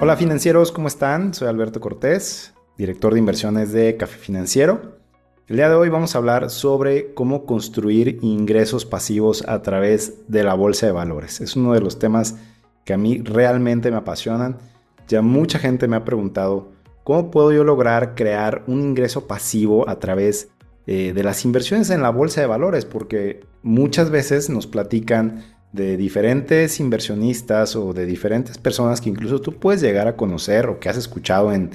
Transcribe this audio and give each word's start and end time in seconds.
Hola 0.00 0.16
financieros, 0.16 0.72
¿cómo 0.72 0.88
están? 0.88 1.34
Soy 1.34 1.46
Alberto 1.46 1.80
Cortés, 1.80 2.52
director 2.76 3.12
de 3.12 3.20
inversiones 3.20 3.72
de 3.72 3.96
Café 3.96 4.18
Financiero. 4.18 4.98
El 5.46 5.56
día 5.56 5.68
de 5.68 5.76
hoy 5.76 5.88
vamos 5.88 6.14
a 6.14 6.18
hablar 6.18 6.50
sobre 6.50 7.14
cómo 7.14 7.46
construir 7.46 8.18
ingresos 8.20 8.84
pasivos 8.84 9.44
a 9.46 9.62
través 9.62 10.26
de 10.26 10.42
la 10.42 10.54
bolsa 10.54 10.86
de 10.86 10.92
valores. 10.92 11.40
Es 11.40 11.54
uno 11.54 11.74
de 11.74 11.80
los 11.80 12.00
temas 12.00 12.36
que 12.84 12.92
a 12.92 12.98
mí 12.98 13.18
realmente 13.22 13.92
me 13.92 13.96
apasionan. 13.96 14.58
Ya 15.06 15.22
mucha 15.22 15.60
gente 15.60 15.86
me 15.86 15.94
ha 15.94 16.04
preguntado 16.04 16.72
cómo 17.04 17.30
puedo 17.30 17.52
yo 17.52 17.62
lograr 17.62 18.16
crear 18.16 18.64
un 18.66 18.80
ingreso 18.80 19.28
pasivo 19.28 19.88
a 19.88 20.00
través 20.00 20.50
eh, 20.88 21.12
de 21.14 21.22
las 21.22 21.44
inversiones 21.44 21.90
en 21.90 22.02
la 22.02 22.10
bolsa 22.10 22.40
de 22.40 22.48
valores, 22.48 22.84
porque 22.84 23.46
muchas 23.62 24.10
veces 24.10 24.50
nos 24.50 24.66
platican 24.66 25.53
de 25.74 25.96
diferentes 25.96 26.78
inversionistas 26.78 27.74
o 27.74 27.92
de 27.92 28.06
diferentes 28.06 28.58
personas 28.58 29.00
que 29.00 29.10
incluso 29.10 29.40
tú 29.40 29.54
puedes 29.58 29.80
llegar 29.80 30.06
a 30.06 30.14
conocer 30.14 30.68
o 30.68 30.78
que 30.78 30.88
has 30.88 30.96
escuchado 30.96 31.52
en 31.52 31.70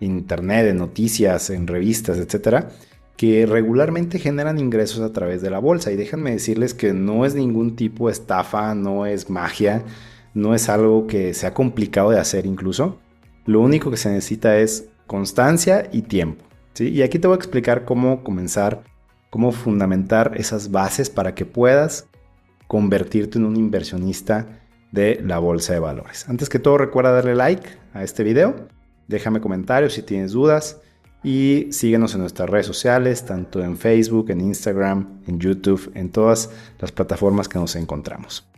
internet, 0.00 0.68
en 0.68 0.78
noticias, 0.78 1.50
en 1.50 1.66
revistas, 1.66 2.16
etcétera, 2.16 2.70
que 3.16 3.44
regularmente 3.44 4.18
generan 4.18 4.58
ingresos 4.58 5.00
a 5.00 5.12
través 5.12 5.42
de 5.42 5.50
la 5.50 5.58
bolsa. 5.58 5.92
Y 5.92 5.96
déjenme 5.96 6.30
decirles 6.30 6.72
que 6.72 6.94
no 6.94 7.26
es 7.26 7.34
ningún 7.34 7.76
tipo 7.76 8.06
de 8.06 8.12
estafa, 8.12 8.74
no 8.74 9.04
es 9.04 9.28
magia, 9.28 9.82
no 10.32 10.54
es 10.54 10.70
algo 10.70 11.06
que 11.06 11.34
sea 11.34 11.52
complicado 11.52 12.10
de 12.10 12.18
hacer 12.18 12.46
incluso. 12.46 12.98
Lo 13.44 13.60
único 13.60 13.90
que 13.90 13.98
se 13.98 14.08
necesita 14.08 14.56
es 14.56 14.86
constancia 15.06 15.90
y 15.92 16.02
tiempo. 16.02 16.42
¿sí? 16.72 16.88
Y 16.88 17.02
aquí 17.02 17.18
te 17.18 17.28
voy 17.28 17.34
a 17.34 17.38
explicar 17.38 17.84
cómo 17.84 18.24
comenzar, 18.24 18.82
cómo 19.28 19.52
fundamentar 19.52 20.32
esas 20.36 20.70
bases 20.70 21.10
para 21.10 21.34
que 21.34 21.44
puedas 21.44 22.06
convertirte 22.72 23.36
en 23.36 23.44
un 23.44 23.54
inversionista 23.58 24.46
de 24.92 25.20
la 25.22 25.38
bolsa 25.38 25.74
de 25.74 25.78
valores. 25.78 26.26
Antes 26.26 26.48
que 26.48 26.58
todo 26.58 26.78
recuerda 26.78 27.12
darle 27.12 27.34
like 27.34 27.68
a 27.92 28.02
este 28.02 28.24
video, 28.24 28.66
déjame 29.08 29.42
comentarios 29.42 29.92
si 29.92 30.02
tienes 30.02 30.32
dudas 30.32 30.80
y 31.22 31.66
síguenos 31.70 32.14
en 32.14 32.22
nuestras 32.22 32.48
redes 32.48 32.64
sociales, 32.64 33.26
tanto 33.26 33.62
en 33.62 33.76
Facebook, 33.76 34.30
en 34.30 34.40
Instagram, 34.40 35.20
en 35.26 35.38
YouTube, 35.38 35.92
en 35.94 36.10
todas 36.10 36.48
las 36.78 36.90
plataformas 36.92 37.46
que 37.46 37.58
nos 37.58 37.76
encontramos. 37.76 38.48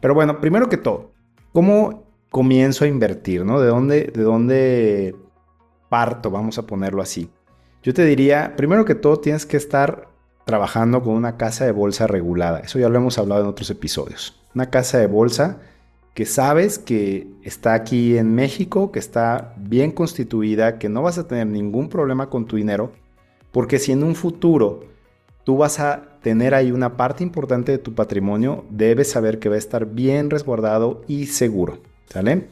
Pero 0.00 0.14
bueno, 0.14 0.40
primero 0.40 0.70
que 0.70 0.78
todo, 0.78 1.12
¿cómo 1.52 2.06
comienzo 2.30 2.86
a 2.86 2.88
invertir? 2.88 3.44
¿no? 3.44 3.60
¿De, 3.60 3.66
dónde, 3.66 4.10
¿De 4.14 4.22
dónde 4.22 5.14
parto? 5.90 6.30
Vamos 6.30 6.56
a 6.56 6.66
ponerlo 6.66 7.02
así. 7.02 7.28
Yo 7.82 7.92
te 7.92 8.06
diría, 8.06 8.54
primero 8.56 8.86
que 8.86 8.94
todo 8.94 9.18
tienes 9.18 9.44
que 9.44 9.58
estar 9.58 10.08
trabajando 10.48 11.02
con 11.02 11.12
una 11.12 11.36
casa 11.36 11.66
de 11.66 11.72
bolsa 11.72 12.06
regulada. 12.06 12.60
Eso 12.60 12.78
ya 12.78 12.88
lo 12.88 12.96
hemos 12.96 13.18
hablado 13.18 13.42
en 13.42 13.48
otros 13.48 13.68
episodios. 13.68 14.40
Una 14.54 14.70
casa 14.70 14.96
de 14.96 15.06
bolsa 15.06 15.58
que 16.14 16.24
sabes 16.24 16.78
que 16.78 17.26
está 17.42 17.74
aquí 17.74 18.16
en 18.16 18.34
México, 18.34 18.90
que 18.90 18.98
está 18.98 19.52
bien 19.58 19.92
constituida, 19.92 20.78
que 20.78 20.88
no 20.88 21.02
vas 21.02 21.18
a 21.18 21.28
tener 21.28 21.48
ningún 21.48 21.90
problema 21.90 22.30
con 22.30 22.46
tu 22.46 22.56
dinero, 22.56 22.92
porque 23.52 23.78
si 23.78 23.92
en 23.92 24.02
un 24.02 24.14
futuro 24.14 24.86
tú 25.44 25.58
vas 25.58 25.80
a 25.80 26.18
tener 26.22 26.54
ahí 26.54 26.72
una 26.72 26.96
parte 26.96 27.22
importante 27.22 27.72
de 27.72 27.78
tu 27.78 27.94
patrimonio, 27.94 28.64
debes 28.70 29.10
saber 29.10 29.40
que 29.40 29.50
va 29.50 29.56
a 29.56 29.58
estar 29.58 29.84
bien 29.84 30.30
resguardado 30.30 31.02
y 31.06 31.26
seguro. 31.26 31.80
¿Sale? 32.06 32.48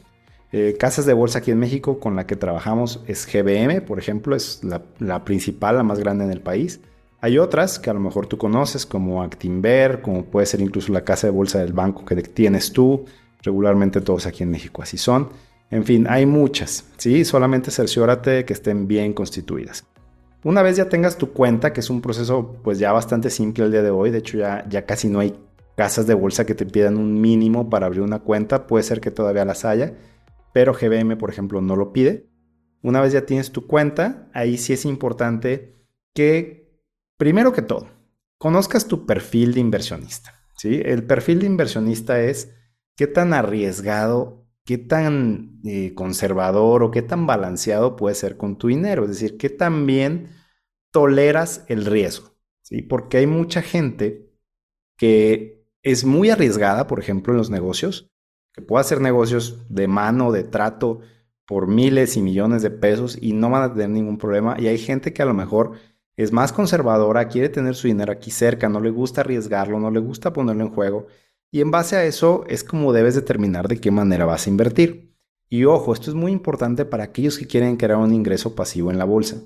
Eh, 0.51 0.75
casas 0.79 1.07
de 1.07 1.13
bolsa 1.13 1.39
aquí 1.39 1.49
en 1.49 1.57
México 1.57 1.99
con 1.99 2.15
la 2.15 2.27
que 2.27 2.35
trabajamos 2.35 3.03
es 3.07 3.25
GBM, 3.25 3.81
por 3.81 3.97
ejemplo, 3.97 4.35
es 4.35 4.63
la, 4.63 4.83
la 4.99 5.25
principal, 5.25 5.77
la 5.77 5.83
más 5.83 5.97
grande 5.97 6.25
en 6.25 6.31
el 6.31 6.41
país. 6.41 6.79
Hay 7.19 7.39
otras 7.39 7.79
que 7.79 7.89
a 7.89 7.93
lo 7.93 7.99
mejor 7.99 8.27
tú 8.27 8.37
conoces, 8.37 8.85
como 8.85 9.23
Actinver, 9.23 10.01
como 10.01 10.25
puede 10.25 10.45
ser 10.45 10.61
incluso 10.61 10.93
la 10.93 11.03
casa 11.03 11.27
de 11.27 11.31
bolsa 11.31 11.59
del 11.59 11.73
banco 11.73 12.05
que 12.05 12.15
tienes 12.21 12.71
tú. 12.71 13.05
Regularmente 13.41 14.01
todos 14.01 14.27
aquí 14.27 14.43
en 14.43 14.51
México 14.51 14.81
así 14.83 14.97
son. 14.97 15.29
En 15.71 15.83
fin, 15.83 16.05
hay 16.09 16.25
muchas, 16.25 16.85
¿sí? 16.97 17.25
Solamente 17.25 17.71
cerciórate 17.71 18.45
que 18.45 18.53
estén 18.53 18.87
bien 18.87 19.13
constituidas. 19.13 19.85
Una 20.43 20.61
vez 20.61 20.77
ya 20.77 20.87
tengas 20.87 21.17
tu 21.17 21.33
cuenta, 21.33 21.73
que 21.73 21.81
es 21.81 21.89
un 21.89 22.01
proceso 22.01 22.55
pues 22.63 22.79
ya 22.79 22.91
bastante 22.91 23.29
simple 23.29 23.65
el 23.65 23.71
día 23.71 23.81
de 23.81 23.89
hoy, 23.89 24.11
de 24.11 24.19
hecho 24.19 24.37
ya, 24.37 24.65
ya 24.69 24.85
casi 24.85 25.09
no 25.09 25.19
hay 25.19 25.33
casas 25.75 26.07
de 26.07 26.13
bolsa 26.13 26.45
que 26.45 26.55
te 26.55 26.65
pidan 26.65 26.97
un 26.97 27.19
mínimo 27.19 27.69
para 27.69 27.87
abrir 27.87 28.01
una 28.01 28.19
cuenta, 28.19 28.65
puede 28.65 28.83
ser 28.83 29.01
que 29.01 29.11
todavía 29.11 29.45
las 29.45 29.65
haya, 29.65 29.93
pero 30.53 30.73
GBM 30.73 31.17
por 31.17 31.29
ejemplo 31.29 31.61
no 31.61 31.75
lo 31.75 31.91
pide. 31.91 32.27
Una 32.81 33.01
vez 33.01 33.11
ya 33.11 33.25
tienes 33.25 33.51
tu 33.51 33.67
cuenta, 33.67 34.29
ahí 34.33 34.57
sí 34.57 34.73
es 34.73 34.85
importante 34.85 35.75
que 36.13 36.66
Primero 37.17 37.51
que 37.51 37.61
todo, 37.61 37.89
conozcas 38.37 38.87
tu 38.87 39.05
perfil 39.05 39.53
de 39.53 39.59
inversionista. 39.59 40.39
¿sí? 40.57 40.81
El 40.83 41.03
perfil 41.05 41.39
de 41.39 41.47
inversionista 41.47 42.21
es 42.21 42.53
qué 42.95 43.07
tan 43.07 43.33
arriesgado, 43.33 44.45
qué 44.65 44.77
tan 44.77 45.59
eh, 45.65 45.93
conservador 45.95 46.83
o 46.83 46.91
qué 46.91 47.01
tan 47.01 47.25
balanceado 47.25 47.95
puede 47.95 48.15
ser 48.15 48.37
con 48.37 48.57
tu 48.57 48.67
dinero. 48.67 49.03
Es 49.03 49.09
decir, 49.09 49.37
qué 49.37 49.49
tan 49.49 49.85
bien 49.85 50.29
toleras 50.91 51.65
el 51.67 51.85
riesgo. 51.85 52.35
¿sí? 52.61 52.81
Porque 52.81 53.17
hay 53.17 53.27
mucha 53.27 53.61
gente 53.61 54.31
que 54.97 55.65
es 55.81 56.05
muy 56.05 56.29
arriesgada, 56.29 56.85
por 56.87 56.99
ejemplo, 56.99 57.33
en 57.33 57.37
los 57.37 57.49
negocios, 57.49 58.11
que 58.53 58.61
puede 58.61 58.81
hacer 58.81 59.01
negocios 59.01 59.65
de 59.69 59.87
mano, 59.87 60.31
de 60.31 60.43
trato, 60.43 61.01
por 61.47 61.67
miles 61.67 62.17
y 62.17 62.21
millones 62.21 62.61
de 62.61 62.69
pesos 62.69 63.17
y 63.19 63.31
no 63.33 63.49
van 63.49 63.63
a 63.63 63.73
tener 63.73 63.89
ningún 63.89 64.17
problema. 64.17 64.57
Y 64.59 64.67
hay 64.67 64.77
gente 64.77 65.13
que 65.13 65.21
a 65.21 65.25
lo 65.25 65.33
mejor 65.33 65.71
es 66.17 66.31
más 66.31 66.51
conservadora, 66.51 67.29
quiere 67.29 67.47
tener 67.47 67.75
su 67.75 67.87
dinero 67.87 68.11
aquí 68.11 68.31
cerca, 68.31 68.67
no 68.67 68.81
le 68.81 68.89
gusta 68.89 69.21
arriesgarlo, 69.21 69.79
no 69.79 69.91
le 69.91 69.99
gusta 69.99 70.33
ponerlo 70.33 70.63
en 70.63 70.71
juego. 70.71 71.07
Y 71.51 71.61
en 71.61 71.69
base 71.69 71.95
a 71.95 72.05
eso 72.05 72.43
es 72.47 72.63
como 72.63 72.91
debes 72.91 73.13
determinar 73.13 73.67
de 73.67 73.79
qué 73.79 73.91
manera 73.91 74.25
vas 74.25 74.47
a 74.47 74.49
invertir. 74.49 75.15
Y 75.47 75.63
ojo, 75.65 75.93
esto 75.93 76.09
es 76.09 76.15
muy 76.15 76.31
importante 76.31 76.85
para 76.85 77.05
aquellos 77.05 77.37
que 77.37 77.45
quieren 77.45 77.77
crear 77.77 77.99
un 77.99 78.13
ingreso 78.13 78.55
pasivo 78.55 78.91
en 78.91 78.97
la 78.97 79.05
bolsa. 79.05 79.37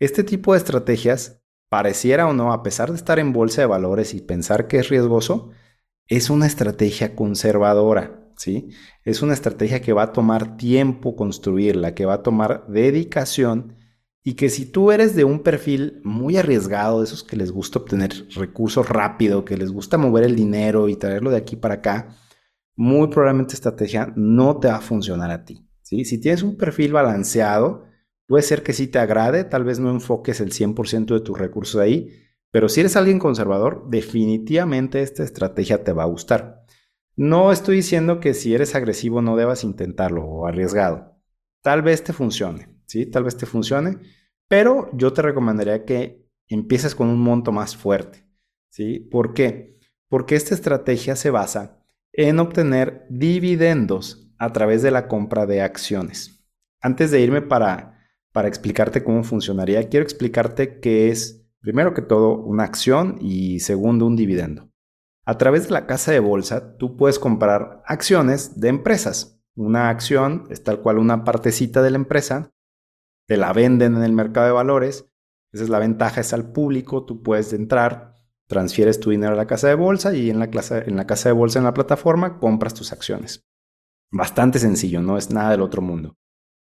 Este 0.00 0.24
tipo 0.24 0.52
de 0.52 0.58
estrategias, 0.58 1.40
pareciera 1.70 2.26
o 2.26 2.32
no, 2.32 2.52
a 2.52 2.64
pesar 2.64 2.90
de 2.90 2.96
estar 2.96 3.20
en 3.20 3.32
bolsa 3.32 3.62
de 3.62 3.68
valores 3.68 4.12
y 4.12 4.20
pensar 4.20 4.66
que 4.66 4.78
es 4.78 4.88
riesgoso, 4.88 5.50
es 6.08 6.30
una 6.30 6.46
estrategia 6.46 7.14
conservadora, 7.14 8.28
¿sí? 8.36 8.70
Es 9.04 9.22
una 9.22 9.34
estrategia 9.34 9.80
que 9.80 9.92
va 9.92 10.02
a 10.02 10.12
tomar 10.12 10.56
tiempo 10.56 11.14
construirla, 11.14 11.94
que 11.94 12.06
va 12.06 12.14
a 12.14 12.22
tomar 12.22 12.66
dedicación 12.66 13.77
y 14.28 14.34
que 14.34 14.50
si 14.50 14.66
tú 14.66 14.92
eres 14.92 15.16
de 15.16 15.24
un 15.24 15.42
perfil 15.42 16.02
muy 16.04 16.36
arriesgado, 16.36 16.98
de 16.98 17.06
esos 17.06 17.24
que 17.24 17.34
les 17.34 17.50
gusta 17.50 17.78
obtener 17.78 18.12
recursos 18.34 18.86
rápido, 18.86 19.46
que 19.46 19.56
les 19.56 19.72
gusta 19.72 19.96
mover 19.96 20.22
el 20.22 20.36
dinero 20.36 20.90
y 20.90 20.96
traerlo 20.96 21.30
de 21.30 21.38
aquí 21.38 21.56
para 21.56 21.76
acá, 21.76 22.14
muy 22.76 23.08
probablemente 23.08 23.54
esta 23.54 23.70
estrategia 23.70 24.12
no 24.16 24.58
te 24.58 24.68
va 24.68 24.76
a 24.76 24.80
funcionar 24.82 25.30
a 25.30 25.46
ti. 25.46 25.66
Si 25.80 26.20
tienes 26.20 26.42
un 26.42 26.58
perfil 26.58 26.92
balanceado, 26.92 27.86
puede 28.26 28.42
ser 28.42 28.62
que 28.62 28.74
sí 28.74 28.86
te 28.88 28.98
agrade, 28.98 29.44
tal 29.44 29.64
vez 29.64 29.80
no 29.80 29.90
enfoques 29.90 30.42
el 30.42 30.52
100% 30.52 31.14
de 31.14 31.20
tus 31.20 31.38
recursos 31.38 31.80
ahí, 31.80 32.10
pero 32.50 32.68
si 32.68 32.80
eres 32.80 32.96
alguien 32.96 33.18
conservador, 33.18 33.88
definitivamente 33.88 35.00
esta 35.00 35.22
estrategia 35.22 35.84
te 35.84 35.94
va 35.94 36.02
a 36.02 36.06
gustar. 36.06 36.66
No 37.16 37.50
estoy 37.50 37.76
diciendo 37.76 38.20
que 38.20 38.34
si 38.34 38.54
eres 38.54 38.74
agresivo 38.74 39.22
no 39.22 39.36
debas 39.38 39.64
intentarlo 39.64 40.26
o 40.26 40.46
arriesgado. 40.46 41.18
Tal 41.62 41.80
vez 41.80 42.04
te 42.04 42.12
funcione, 42.12 42.68
¿sí? 42.84 43.06
Tal 43.06 43.24
vez 43.24 43.38
te 43.38 43.46
funcione, 43.46 44.17
pero 44.48 44.90
yo 44.92 45.12
te 45.12 45.22
recomendaría 45.22 45.84
que 45.84 46.26
empieces 46.48 46.94
con 46.94 47.08
un 47.08 47.20
monto 47.20 47.52
más 47.52 47.76
fuerte, 47.76 48.26
¿sí? 48.70 48.98
¿Por 48.98 49.34
qué? 49.34 49.78
Porque 50.08 50.34
esta 50.34 50.54
estrategia 50.54 51.14
se 51.16 51.30
basa 51.30 51.84
en 52.12 52.40
obtener 52.40 53.06
dividendos 53.10 54.32
a 54.38 54.52
través 54.52 54.82
de 54.82 54.90
la 54.90 55.06
compra 55.06 55.46
de 55.46 55.60
acciones. 55.60 56.46
Antes 56.80 57.10
de 57.10 57.20
irme 57.20 57.42
para, 57.42 58.00
para 58.32 58.48
explicarte 58.48 59.04
cómo 59.04 59.22
funcionaría, 59.24 59.88
quiero 59.88 60.04
explicarte 60.04 60.80
qué 60.80 61.10
es, 61.10 61.46
primero 61.60 61.92
que 61.92 62.02
todo, 62.02 62.38
una 62.38 62.64
acción 62.64 63.18
y 63.20 63.60
segundo, 63.60 64.06
un 64.06 64.16
dividendo. 64.16 64.70
A 65.26 65.36
través 65.36 65.64
de 65.64 65.74
la 65.74 65.86
casa 65.86 66.10
de 66.10 66.20
bolsa, 66.20 66.78
tú 66.78 66.96
puedes 66.96 67.18
comprar 67.18 67.82
acciones 67.84 68.58
de 68.58 68.68
empresas. 68.68 69.38
Una 69.54 69.90
acción 69.90 70.44
es 70.48 70.62
tal 70.62 70.80
cual 70.80 70.98
una 70.98 71.24
partecita 71.24 71.82
de 71.82 71.90
la 71.90 71.98
empresa 71.98 72.50
te 73.28 73.36
la 73.36 73.52
venden 73.52 73.94
en 73.94 74.02
el 74.02 74.12
mercado 74.12 74.46
de 74.46 74.52
valores. 74.52 75.06
Esa 75.52 75.64
es 75.64 75.68
la 75.68 75.78
ventaja, 75.78 76.22
es 76.22 76.32
al 76.32 76.50
público, 76.50 77.04
tú 77.04 77.22
puedes 77.22 77.52
entrar, 77.52 78.14
transfieres 78.46 78.98
tu 78.98 79.10
dinero 79.10 79.34
a 79.34 79.36
la 79.36 79.46
casa 79.46 79.68
de 79.68 79.74
bolsa 79.74 80.14
y 80.14 80.30
en 80.30 80.38
la, 80.38 80.46
en 80.46 80.96
la 80.96 81.06
casa 81.06 81.28
de 81.28 81.34
bolsa, 81.34 81.58
en 81.58 81.66
la 81.66 81.74
plataforma, 81.74 82.38
compras 82.38 82.72
tus 82.72 82.90
acciones. 82.90 83.46
Bastante 84.10 84.58
sencillo, 84.58 85.02
no 85.02 85.18
es 85.18 85.30
nada 85.30 85.50
del 85.50 85.60
otro 85.60 85.82
mundo. 85.82 86.16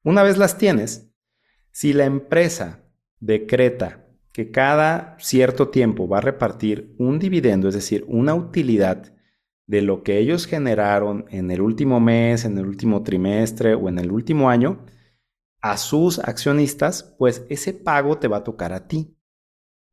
Una 0.04 0.24
vez 0.24 0.40
las 0.40 0.58
tienes, 0.58 1.12
si 1.72 1.94
la 1.94 2.06
empresa 2.06 2.84
decreta 3.20 4.08
que 4.32 4.50
cada 4.50 5.16
cierto 5.20 5.70
tiempo 5.70 6.08
va 6.08 6.18
a 6.18 6.22
repartir 6.22 6.96
un 6.98 7.20
dividendo, 7.20 7.68
es 7.68 7.76
decir, 7.76 8.04
una 8.08 8.34
utilidad 8.34 9.14
de 9.68 9.84
lo 9.84 10.02
que 10.02 10.18
ellos 10.18 10.48
generaron 10.48 11.26
en 11.30 11.52
el 11.52 11.62
último 11.62 12.00
mes, 12.00 12.46
en 12.46 12.58
el 12.58 12.66
último 12.66 13.04
trimestre 13.04 13.76
o 13.76 13.90
en 13.90 14.00
el 14.00 14.12
último 14.12 14.50
año, 14.50 14.86
a 15.72 15.78
sus 15.78 16.20
accionistas, 16.20 17.16
pues 17.18 17.46
ese 17.50 17.74
pago 17.74 18.18
te 18.18 18.28
va 18.28 18.38
a 18.38 18.44
tocar 18.44 18.74
a 18.74 18.88
ti. 18.88 19.18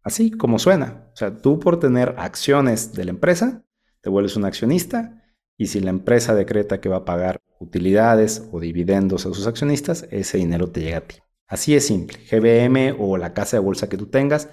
Así 0.02 0.30
como 0.30 0.58
suena. 0.58 1.10
O 1.12 1.16
sea, 1.16 1.36
tú 1.36 1.58
por 1.58 1.80
tener 1.80 2.14
acciones 2.18 2.92
de 2.92 3.04
la 3.04 3.10
empresa, 3.10 3.64
te 4.00 4.10
vuelves 4.10 4.36
un 4.36 4.44
accionista 4.44 5.22
y 5.56 5.68
si 5.68 5.80
la 5.80 5.90
empresa 5.90 6.34
decreta 6.34 6.80
que 6.80 6.88
va 6.88 6.98
a 6.98 7.04
pagar 7.04 7.40
utilidades 7.58 8.48
o 8.52 8.60
dividendos 8.60 9.24
a 9.24 9.32
sus 9.32 9.46
accionistas, 9.46 10.06
ese 10.10 10.38
dinero 10.38 10.70
te 10.70 10.82
llega 10.82 10.98
a 10.98 11.06
ti. 11.06 11.16
Así 11.46 11.74
es 11.74 11.86
simple. 11.86 12.18
GBM 12.30 12.96
o 12.98 13.16
la 13.16 13.32
casa 13.32 13.56
de 13.56 13.62
bolsa 13.62 13.88
que 13.88 13.96
tú 13.96 14.06
tengas 14.06 14.50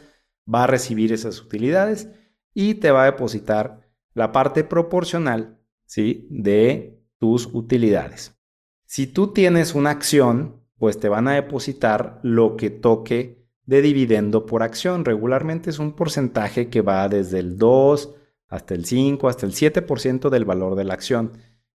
va 0.51 0.63
a 0.63 0.67
recibir 0.67 1.11
esas 1.11 1.41
utilidades 1.41 2.09
y 2.53 2.75
te 2.75 2.91
va 2.91 3.03
a 3.03 3.11
depositar 3.11 3.89
la 4.13 4.31
parte 4.31 4.63
proporcional 4.63 5.59
¿sí? 5.85 6.27
de 6.29 7.03
tus 7.17 7.47
utilidades. 7.47 8.37
Si 8.85 9.07
tú 9.07 9.31
tienes 9.31 9.73
una 9.73 9.89
acción, 9.89 10.60
pues 10.81 10.99
te 10.99 11.09
van 11.09 11.27
a 11.27 11.33
depositar 11.33 12.19
lo 12.23 12.57
que 12.57 12.71
toque 12.71 13.45
de 13.67 13.83
dividendo 13.83 14.47
por 14.47 14.63
acción. 14.63 15.05
Regularmente 15.05 15.69
es 15.69 15.77
un 15.77 15.93
porcentaje 15.93 16.71
que 16.71 16.81
va 16.81 17.07
desde 17.07 17.37
el 17.37 17.59
2 17.59 18.15
hasta 18.47 18.73
el 18.73 18.85
5, 18.85 19.29
hasta 19.29 19.45
el 19.45 19.51
7% 19.51 20.31
del 20.31 20.43
valor 20.43 20.73
de 20.73 20.83
la 20.83 20.95
acción. 20.95 21.33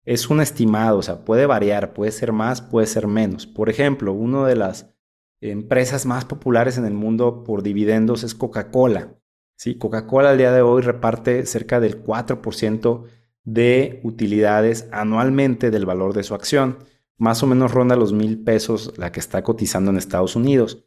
Es 0.05 0.29
un 0.29 0.39
estimado, 0.39 0.99
o 0.99 1.01
sea, 1.01 1.25
puede 1.25 1.45
variar, 1.45 1.93
puede 1.93 2.13
ser 2.13 2.31
más, 2.31 2.61
puede 2.61 2.87
ser 2.87 3.07
menos. 3.07 3.45
Por 3.45 3.69
ejemplo, 3.69 4.13
una 4.13 4.47
de 4.47 4.55
las 4.55 4.95
empresas 5.41 6.05
más 6.05 6.23
populares 6.23 6.77
en 6.77 6.85
el 6.85 6.93
mundo 6.93 7.43
por 7.43 7.61
dividendos 7.61 8.23
es 8.23 8.33
Coca-Cola. 8.33 9.15
¿sí? 9.57 9.75
Coca-Cola 9.75 10.29
al 10.29 10.37
día 10.37 10.53
de 10.53 10.61
hoy 10.61 10.81
reparte 10.81 11.45
cerca 11.45 11.81
del 11.81 12.01
4% 12.01 13.03
de 13.43 13.99
utilidades 14.05 14.87
anualmente 14.93 15.71
del 15.71 15.85
valor 15.85 16.13
de 16.13 16.23
su 16.23 16.35
acción. 16.35 16.77
Más 17.23 17.41
o 17.41 17.47
menos 17.47 17.71
ronda 17.71 17.95
los 17.95 18.11
mil 18.11 18.43
pesos 18.43 18.97
la 18.97 19.13
que 19.13 19.21
está 19.21 19.43
cotizando 19.43 19.89
en 19.89 19.95
Estados 19.95 20.35
Unidos. 20.35 20.83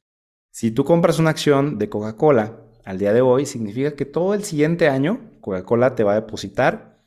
Si 0.50 0.71
tú 0.71 0.85
compras 0.85 1.19
una 1.19 1.31
acción 1.31 1.79
de 1.79 1.88
Coca-Cola 1.88 2.61
al 2.85 2.99
día 2.99 3.15
de 3.15 3.23
hoy, 3.23 3.47
significa 3.47 3.97
que 3.97 4.05
todo 4.05 4.35
el 4.35 4.44
siguiente 4.44 4.91
año 4.91 5.31
Coca-Cola 5.41 5.94
te 5.94 6.05
va 6.05 6.12
a 6.12 6.21
depositar 6.21 7.03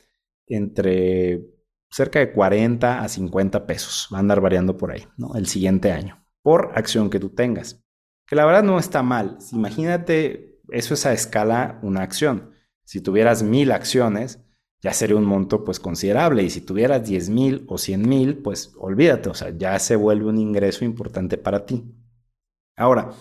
entre 0.48 1.46
cerca 1.92 2.18
de 2.18 2.32
40 2.32 3.04
a 3.04 3.08
50 3.08 3.68
pesos. 3.68 4.10
Va 4.12 4.18
a 4.18 4.22
andar 4.22 4.42
variando 4.42 4.78
por 4.78 4.92
ahí, 4.92 5.06
¿no? 5.16 5.36
El 5.36 5.46
siguiente 5.46 5.92
año, 5.92 6.26
por 6.42 6.72
acción 6.74 7.12
que 7.12 7.20
tú 7.20 7.30
tengas. 7.30 7.84
Que 8.26 8.36
la 8.36 8.48
verdad 8.48 8.64
no 8.64 8.80
está 8.80 9.04
mal. 9.04 9.38
Imagínate, 9.52 10.60
eso 10.70 10.96
es 10.96 11.06
a 11.06 11.14
escala 11.14 11.78
una 11.84 12.02
acción. 12.02 12.54
Si 12.84 13.00
tuvieras 13.00 13.44
mil 13.44 13.72
acciones, 13.74 14.44
ya 14.82 14.94
sería 14.94 15.18
un 15.18 15.26
monto 15.26 15.64
pues 15.64 15.80
considerable. 15.80 16.44
Y 16.44 16.50
si 16.50 16.62
tuvieras 16.62 17.08
10 17.08 17.30
mil 17.30 17.66
o 17.68 17.78
100 17.78 18.08
mil, 18.08 18.38
pues 18.38 18.74
olvídate, 18.78 19.30
o 19.30 19.34
sea, 19.34 19.50
ya 19.50 19.78
se 19.80 19.96
vuelve 19.96 20.30
un 20.30 20.38
ingreso 20.38 20.86
importante 20.86 21.38
para 21.38 21.66
ti. 21.66 21.84
Ahora, 22.78 23.12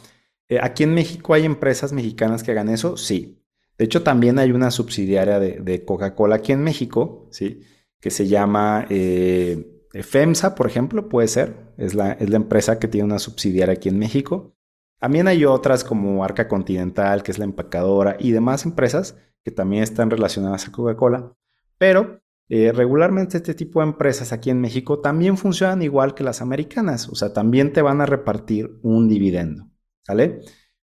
eh, 0.48 0.58
¿aquí 0.62 0.84
en 0.84 0.94
México 0.94 1.34
hay 1.34 1.44
empresas 1.44 1.92
mexicanas 1.92 2.42
que 2.42 2.52
hagan 2.52 2.68
eso? 2.68 2.96
Sí. 2.96 3.42
De 3.76 3.84
hecho, 3.84 4.02
también 4.02 4.38
hay 4.38 4.50
una 4.52 4.70
subsidiaria 4.70 5.38
de, 5.38 5.84
Coca-Cola 5.84 6.36
aquí 6.36 6.52
en 6.52 6.62
México, 6.64 7.28
¿sí? 7.30 7.62
Que 8.00 8.10
se 8.10 8.26
llama 8.26 8.86
eh, 8.90 9.84
FEMSA, 9.92 10.54
por 10.54 10.66
ejemplo, 10.66 11.08
puede 11.08 11.28
ser. 11.28 11.54
Es 11.76 11.94
la, 11.94 12.12
es 12.12 12.28
la 12.30 12.36
empresa 12.36 12.78
que 12.78 12.88
tiene 12.88 13.06
una 13.06 13.18
subsidiaria 13.18 13.74
aquí 13.74 13.88
en 13.88 13.98
México. 13.98 14.56
También 14.98 15.28
hay 15.28 15.44
otras 15.44 15.84
como 15.84 16.24
Arca 16.24 16.48
Continental, 16.48 17.22
que 17.22 17.30
es 17.30 17.38
la 17.38 17.44
empacadora, 17.44 18.16
y 18.18 18.32
demás 18.32 18.64
empresas 18.64 19.16
que 19.44 19.52
también 19.52 19.84
están 19.84 20.10
relacionadas 20.10 20.66
a 20.66 20.72
Coca-Cola. 20.72 21.34
Pero 21.78 22.20
eh, 22.48 22.72
regularmente 22.72 23.36
este 23.36 23.54
tipo 23.54 23.80
de 23.80 23.88
empresas 23.88 24.32
aquí 24.32 24.50
en 24.50 24.60
México 24.60 25.00
también 25.00 25.36
funcionan 25.36 25.82
igual 25.82 26.14
que 26.14 26.24
las 26.24 26.42
americanas, 26.42 27.08
o 27.08 27.14
sea, 27.14 27.32
también 27.32 27.72
te 27.72 27.82
van 27.82 28.00
a 28.00 28.06
repartir 28.06 28.78
un 28.82 29.08
dividendo, 29.08 29.70
¿sale? 30.06 30.40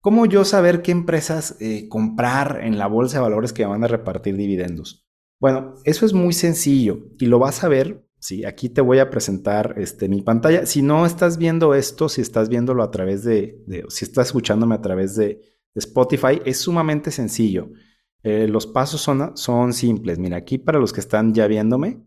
¿Cómo 0.01 0.27
yo 0.27 0.45
saber 0.45 0.83
qué 0.83 0.93
empresas 0.93 1.57
eh, 1.61 1.89
comprar 1.89 2.61
en 2.63 2.79
la 2.79 2.87
bolsa 2.87 3.19
de 3.19 3.23
valores 3.23 3.53
que 3.53 3.67
van 3.67 3.83
a 3.83 3.89
repartir 3.89 4.37
dividendos? 4.37 5.09
Bueno, 5.41 5.75
eso 5.85 6.07
es 6.07 6.13
muy 6.13 6.33
sencillo 6.33 7.01
y 7.19 7.27
lo 7.27 7.39
vas 7.39 7.65
a 7.65 7.69
ver. 7.69 8.05
Sí, 8.21 8.45
aquí 8.45 8.69
te 8.69 8.81
voy 8.81 8.99
a 8.99 9.11
presentar 9.11 9.75
este, 9.77 10.09
mi 10.09 10.23
pantalla. 10.23 10.67
Si 10.67 10.83
no 10.83 11.07
estás 11.07 11.39
viendo 11.39 11.75
esto, 11.75 12.09
si 12.09 12.21
estás 12.21 12.49
viéndolo 12.49 12.83
a 12.83 12.91
través 12.91 13.23
de, 13.23 13.63
si 13.89 14.05
estás 14.05 14.29
escuchándome 14.29 14.75
a 14.75 14.83
través 14.83 15.15
de, 15.17 15.43
Spotify, 15.75 16.41
es 16.45 16.59
sumamente 16.59 17.13
sencillo. 17.13 17.69
Eh, 18.23 18.49
los 18.49 18.67
pasos 18.67 19.01
son, 19.01 19.37
son 19.37 19.73
simples. 19.73 20.19
Mira, 20.19 20.37
aquí 20.37 20.59
para 20.59 20.79
los 20.79 20.93
que 20.93 21.01
están 21.01 21.35
ya 21.35 21.47
viéndome, 21.47 22.03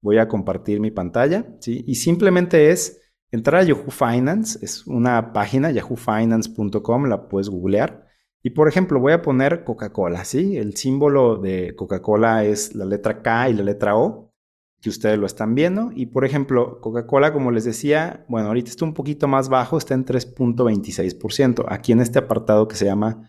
voy 0.00 0.18
a 0.18 0.28
compartir 0.28 0.80
mi 0.80 0.90
pantalla, 0.90 1.56
¿sí? 1.60 1.84
Y 1.86 1.96
simplemente 1.96 2.70
es 2.70 3.00
entrar 3.30 3.62
a 3.62 3.64
Yahoo 3.64 3.90
Finance, 3.90 4.58
es 4.64 4.86
una 4.86 5.32
página, 5.32 5.70
yahoofinance.com, 5.70 7.04
la 7.06 7.28
puedes 7.28 7.48
googlear. 7.48 8.06
Y 8.42 8.50
por 8.50 8.68
ejemplo, 8.68 9.00
voy 9.00 9.12
a 9.12 9.22
poner 9.22 9.64
Coca-Cola, 9.64 10.24
¿sí? 10.24 10.56
El 10.56 10.76
símbolo 10.76 11.38
de 11.38 11.74
Coca-Cola 11.74 12.44
es 12.44 12.74
la 12.74 12.84
letra 12.84 13.20
K 13.20 13.50
y 13.50 13.54
la 13.54 13.64
letra 13.64 13.96
O, 13.96 14.32
que 14.80 14.88
ustedes 14.88 15.18
lo 15.18 15.26
están 15.26 15.54
viendo. 15.56 15.90
Y 15.92 16.06
por 16.06 16.24
ejemplo, 16.24 16.80
Coca-Cola, 16.80 17.32
como 17.32 17.50
les 17.50 17.64
decía, 17.64 18.24
bueno, 18.28 18.48
ahorita 18.48 18.70
está 18.70 18.84
un 18.84 18.94
poquito 18.94 19.26
más 19.26 19.48
bajo, 19.48 19.76
está 19.76 19.94
en 19.94 20.04
3.26%. 20.04 21.66
Aquí 21.68 21.92
en 21.92 22.00
este 22.00 22.20
apartado 22.20 22.68
que 22.68 22.76
se 22.76 22.84
llama 22.84 23.28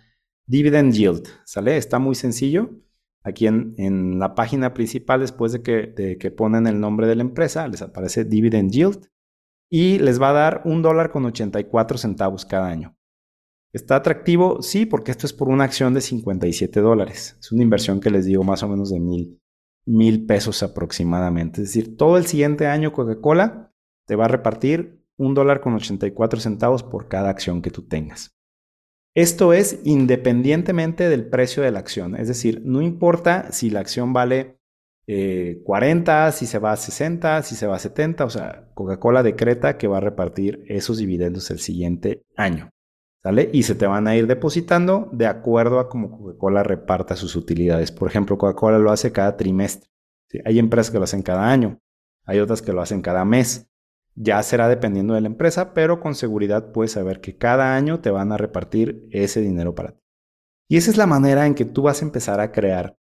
Dividend 0.49 0.93
Yield, 0.93 1.27
¿sale? 1.45 1.77
Está 1.77 1.99
muy 1.99 2.15
sencillo. 2.15 2.71
Aquí 3.23 3.45
en, 3.45 4.17
la 4.17 4.33
página 4.33 4.73
principal, 4.73 5.19
después 5.19 5.51
de 5.51 5.61
que, 5.61 6.17
que 6.19 6.31
ponen 6.31 6.65
el 6.65 6.79
nombre 6.79 7.05
de 7.05 7.15
la 7.15 7.21
empresa, 7.21 7.67
les 7.67 7.83
aparece 7.83 8.25
Dividend 8.25 8.71
Yield 8.71 9.09
y 9.69 9.99
les 9.99 10.19
va 10.19 10.31
a 10.31 10.33
dar 10.33 10.61
un 10.65 10.81
dólar 10.81 11.11
con 11.11 11.25
84 11.25 11.99
centavos 11.99 12.45
cada 12.45 12.67
año. 12.67 12.97
¿Está 13.73 13.97
atractivo? 13.97 14.63
Sí, 14.63 14.87
porque 14.87 15.11
esto 15.11 15.27
es 15.27 15.33
por 15.33 15.49
una 15.49 15.65
acción 15.65 15.93
de 15.93 16.01
57 16.01 16.79
dólares. 16.81 17.37
Es 17.39 17.51
una 17.51 17.61
inversión 17.61 17.99
que 17.99 18.09
les 18.09 18.25
digo 18.25 18.43
más 18.43 18.63
o 18.63 18.67
menos 18.67 18.89
de 18.89 18.99
mil, 18.99 19.39
mil 19.85 20.25
pesos 20.25 20.63
aproximadamente. 20.63 21.61
Es 21.61 21.67
decir, 21.67 21.95
todo 21.95 22.17
el 22.17 22.25
siguiente 22.25 22.65
año 22.65 22.91
Coca-Cola 22.91 23.71
te 24.07 24.15
va 24.15 24.25
a 24.25 24.29
repartir 24.29 25.05
un 25.15 25.35
dólar 25.35 25.61
con 25.61 25.75
84 25.75 26.39
centavos 26.39 26.81
por 26.81 27.07
cada 27.07 27.29
acción 27.29 27.61
que 27.61 27.69
tú 27.69 27.83
tengas. 27.87 28.38
Esto 29.19 29.51
es 29.51 29.81
independientemente 29.83 31.09
del 31.09 31.27
precio 31.27 31.61
de 31.61 31.71
la 31.71 31.79
acción. 31.79 32.15
Es 32.15 32.29
decir, 32.29 32.61
no 32.63 32.81
importa 32.81 33.51
si 33.51 33.69
la 33.69 33.81
acción 33.81 34.13
vale 34.13 34.61
40, 35.65 36.27
eh, 36.29 36.31
si 36.31 36.45
se 36.45 36.57
va 36.57 36.71
a 36.71 36.77
60, 36.77 37.43
si 37.43 37.55
se 37.57 37.67
va 37.67 37.75
a 37.75 37.79
70, 37.79 38.23
o 38.23 38.29
sea, 38.29 38.71
Coca-Cola 38.75 39.21
decreta 39.21 39.77
que 39.77 39.89
va 39.89 39.97
a 39.97 39.99
repartir 39.99 40.63
esos 40.69 40.99
dividendos 40.99 41.51
el 41.51 41.59
siguiente 41.59 42.23
año, 42.37 42.69
¿sale? 43.21 43.49
Y 43.51 43.63
se 43.63 43.75
te 43.75 43.87
van 43.87 44.07
a 44.07 44.15
ir 44.15 44.25
depositando 44.25 45.09
de 45.11 45.27
acuerdo 45.27 45.79
a 45.79 45.89
cómo 45.89 46.17
Coca-Cola 46.17 46.63
reparta 46.63 47.17
sus 47.17 47.35
utilidades. 47.35 47.91
Por 47.91 48.07
ejemplo, 48.07 48.37
Coca-Cola 48.37 48.79
lo 48.79 48.89
hace 48.89 49.11
cada 49.11 49.35
trimestre. 49.35 49.89
Hay 50.45 50.59
empresas 50.59 50.91
que 50.91 50.97
lo 50.97 51.03
hacen 51.03 51.23
cada 51.23 51.51
año, 51.51 51.81
hay 52.23 52.39
otras 52.39 52.61
que 52.61 52.71
lo 52.71 52.81
hacen 52.81 53.01
cada 53.01 53.25
mes. 53.25 53.68
Ya 54.21 54.43
será 54.43 54.67
dependiendo 54.67 55.13
de 55.13 55.21
la 55.21 55.27
empresa, 55.27 55.73
pero 55.73 56.01
con 56.01 56.13
seguridad 56.13 56.73
puedes 56.73 56.91
saber 56.91 57.21
que 57.21 57.37
cada 57.37 57.77
año 57.77 58.01
te 58.01 58.11
van 58.11 58.33
a 58.33 58.37
repartir 58.37 59.07
ese 59.11 59.39
dinero 59.39 59.75
para 59.75 59.93
ti. 59.93 60.03
Y 60.67 60.75
esa 60.75 60.91
es 60.91 60.97
la 60.97 61.07
manera 61.07 61.47
en 61.47 61.55
que 61.55 61.63
tú 61.63 61.83
vas 61.83 62.01
a 62.01 62.05
empezar 62.05 62.41
a 62.41 62.51
crear 62.51 62.97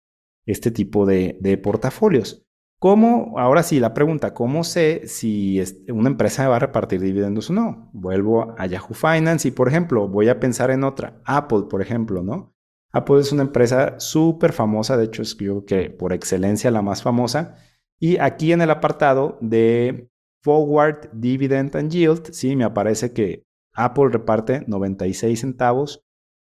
este 0.46 0.70
tipo 0.70 1.08
de, 1.08 1.60
portafolios. 1.64 2.46
¿Cómo? 2.80 3.34
Ahora 3.40 3.64
sí, 3.64 3.80
la 3.80 3.96
pregunta, 3.96 4.36
¿cómo 4.36 4.64
sé 4.64 5.08
si 5.08 5.60
una 5.90 6.10
empresa 6.10 6.48
va 6.48 6.58
a 6.58 6.60
repartir 6.60 7.02
dividendos 7.02 7.50
o 7.50 7.54
no? 7.54 7.90
Vuelvo 7.94 8.54
a 8.56 8.68
Yahoo 8.68 8.94
Finance 8.94 9.48
y, 9.48 9.52
por 9.52 9.68
ejemplo, 9.70 10.08
voy 10.08 10.30
a 10.30 10.40
pensar 10.40 10.70
en 10.70 10.84
otra, 10.84 11.20
Apple, 11.26 11.64
por 11.68 11.82
ejemplo, 11.82 12.22
¿no? 12.22 12.54
Apple 12.92 13.22
es 13.22 13.32
una 13.32 13.42
empresa 13.42 14.00
súper 14.00 14.54
famosa, 14.54 14.96
de 14.98 15.06
hecho 15.06 15.24
es 15.24 15.36
yo 15.36 15.66
que 15.66 15.90
por 15.90 16.14
excelencia 16.14 16.70
la 16.70 16.84
más 16.84 17.02
famosa. 17.02 17.56
Y 18.00 18.20
aquí 18.20 18.52
en 18.52 18.62
el 18.62 18.70
apartado 18.70 19.40
de 19.42 20.12
Forward 20.48 21.10
Dividend 21.12 21.76
and 21.76 21.92
Yield, 21.92 22.32
sí, 22.32 22.56
me 22.56 22.64
aparece 22.64 23.12
que 23.12 23.44
Apple 23.74 24.06
reparte 24.10 24.64
96 24.66 25.42
centavos 25.42 26.06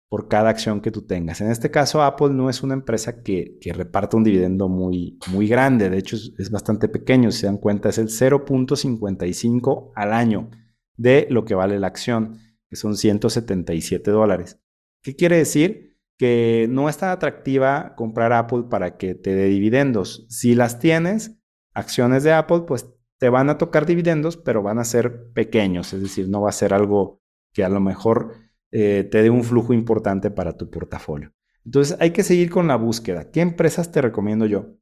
por 0.09 0.27
cada 0.27 0.49
acción 0.49 0.81
que 0.81 0.89
tú 0.89 1.05
tengas. 1.05 1.39
En 1.39 1.51
este 1.51 1.69
caso, 1.69 2.01
Apple 2.01 2.31
no 2.31 2.49
es 2.49 2.63
una 2.63 2.73
empresa 2.73 3.21
que, 3.21 3.59
que 3.61 3.73
reparte 3.73 4.17
un 4.17 4.23
dividendo 4.23 4.67
muy, 4.69 5.19
muy 5.31 5.47
grande, 5.47 5.91
de 5.91 5.99
hecho 5.99 6.15
es, 6.15 6.49
bastante 6.49 6.87
pequeño, 6.87 7.29
si 7.29 7.41
se 7.41 7.45
dan 7.45 7.59
cuenta, 7.59 7.89
es 7.89 7.99
el 7.99 8.07
0.55 8.07 9.91
al 9.93 10.13
año 10.13 10.49
de 10.97 11.27
lo 11.29 11.45
que 11.45 11.53
vale 11.53 11.79
la 11.79 11.85
acción, 11.85 12.39
que 12.69 12.77
son 12.77 12.97
177 12.97 14.09
dólares. 14.09 14.59
¿Qué 15.03 15.15
quiere 15.15 15.37
decir? 15.37 15.99
Que 16.17 16.65
no 16.71 16.89
es 16.89 16.97
tan 16.97 17.11
atractiva 17.11 17.93
comprar 17.95 18.33
Apple 18.33 18.63
para 18.67 18.97
que 18.97 19.13
te 19.13 19.35
dé 19.35 19.45
dividendos. 19.45 20.25
Si 20.27 20.55
las 20.55 20.79
tienes, 20.79 21.37
acciones 21.75 22.23
de 22.23 22.33
Apple, 22.33 22.61
pues 22.65 22.87
te 23.21 23.29
van 23.29 23.51
a 23.51 23.59
tocar 23.59 23.85
dividendos, 23.85 24.35
pero 24.35 24.63
van 24.63 24.79
a 24.79 24.83
ser 24.83 25.31
pequeños, 25.31 25.93
es 25.93 26.01
decir, 26.01 26.27
no 26.27 26.41
va 26.41 26.49
a 26.49 26.53
ser 26.53 26.73
algo 26.73 27.21
que 27.53 27.63
a 27.63 27.69
lo 27.69 27.79
mejor 27.79 28.33
eh, 28.71 29.07
te 29.11 29.21
dé 29.21 29.29
un 29.29 29.43
flujo 29.43 29.73
importante 29.73 30.31
para 30.31 30.57
tu 30.57 30.71
portafolio. 30.71 31.31
Entonces 31.63 31.95
hay 31.99 32.13
que 32.13 32.23
seguir 32.23 32.49
con 32.49 32.67
la 32.67 32.77
búsqueda. 32.77 33.29
¿Qué 33.29 33.41
empresas 33.41 33.91
te 33.91 34.01
recomiendo 34.01 34.47
yo? 34.47 34.75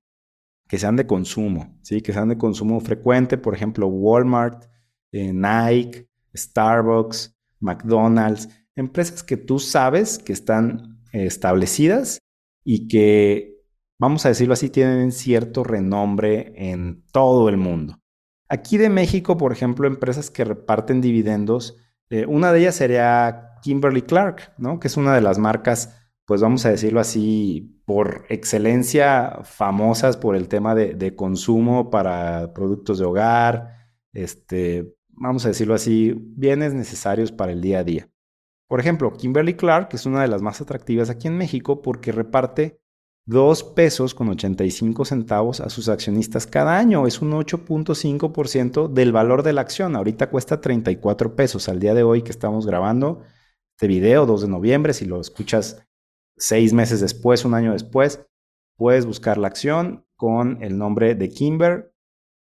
Que 0.70 0.80
sean 0.80 0.96
de 0.96 1.06
consumo, 1.06 1.78
¿sí? 1.82 2.00
que 2.02 2.14
sean 2.14 2.30
de 2.30 2.38
consumo 2.38 2.80
frecuente, 2.80 3.38
por 3.38 3.54
ejemplo, 3.54 3.88
Walmart, 3.88 4.68
eh, 5.12 5.34
Nike, 5.34 6.08
Starbucks, 6.34 7.38
McDonald's, 7.60 8.48
empresas 8.74 9.22
que 9.22 9.36
tú 9.36 9.60
sabes 9.60 10.18
que 10.18 10.32
están 10.32 11.02
eh, 11.12 11.26
establecidas 11.26 12.20
y 12.64 12.88
que, 12.88 13.58
vamos 14.00 14.26
a 14.26 14.30
decirlo 14.30 14.54
así, 14.54 14.70
tienen 14.70 15.12
cierto 15.12 15.66
renombre 15.66 16.54
en 16.56 17.04
todo 17.12 17.50
el 17.50 17.58
mundo. 17.58 18.00
Aquí 18.50 18.78
de 18.78 18.90
México, 18.90 19.38
por 19.38 19.52
ejemplo, 19.52 19.88
empresas 19.88 20.32
que 20.32 20.44
reparten 20.44 21.02
dividendos, 21.02 21.78
eh, 22.10 22.26
una 22.26 22.52
de 22.52 22.62
ellas 22.62 22.76
sería 22.76 23.52
Kimberly 23.62 24.02
Clark, 24.02 24.54
¿no? 24.58 24.80
Que 24.80 24.88
es 24.88 24.98
una 24.98 25.14
de 25.14 25.22
las 25.22 25.38
marcas, 25.38 25.96
pues 26.26 26.42
vamos 26.42 26.66
a 26.66 26.72
decirlo 26.72 27.00
así, 27.00 27.80
por 27.86 28.26
excelencia 28.30 29.40
famosas 29.44 30.18
por 30.18 30.36
el 30.36 30.48
tema 30.48 30.74
de, 30.76 31.16
consumo 31.16 31.90
para 31.92 32.54
productos 32.54 33.00
de 33.00 33.06
hogar, 33.06 33.90
este, 34.14 34.96
vamos 35.10 35.46
a 35.46 35.50
decirlo 35.50 35.76
así, 35.76 36.14
bienes 36.16 36.74
necesarios 36.74 37.32
para 37.32 37.52
el 37.52 37.62
día 37.62 37.80
a 37.80 37.84
día. 37.84 38.10
Por 38.68 38.80
ejemplo, 38.80 39.14
Kimberly 39.14 39.56
Clark 39.56 39.90
es 39.94 40.06
una 40.06 40.22
de 40.22 40.28
las 40.28 40.42
más 40.42 40.62
atractivas 40.62 41.10
aquí 41.10 41.28
en 41.28 41.38
México 41.38 41.82
porque 41.82 42.12
reparte 42.12 42.79
2 43.30 43.64
pesos 43.76 44.16
con 44.16 44.30
85 44.30 45.06
centavos 45.06 45.60
a 45.60 45.70
sus 45.70 45.88
accionistas 45.88 46.48
cada 46.48 46.80
año. 46.80 47.06
Es 47.06 47.22
un 47.22 47.32
8.5% 47.32 48.92
del 48.92 49.12
valor 49.12 49.44
de 49.44 49.54
la 49.54 49.62
acción. 49.62 49.96
Ahorita 49.96 50.32
cuesta 50.32 50.62
34 50.62 51.36
pesos 51.36 51.70
al 51.70 51.80
día 51.80 51.94
de 51.94 52.02
hoy 52.02 52.24
que 52.24 52.32
estamos 52.32 52.66
grabando 52.66 53.22
este 53.76 53.86
video, 53.86 54.26
2 54.26 54.42
de 54.42 54.48
noviembre. 54.48 54.94
Si 54.94 55.06
lo 55.06 55.22
escuchas 55.22 55.86
seis 56.38 56.74
meses 56.74 57.02
después, 57.02 57.46
un 57.46 57.54
año 57.54 57.74
después, 57.74 58.26
puedes 58.76 59.06
buscar 59.06 59.38
la 59.38 59.48
acción 59.48 60.08
con 60.16 60.64
el 60.64 60.80
nombre 60.80 61.14
de 61.14 61.30
Kimber 61.30 61.94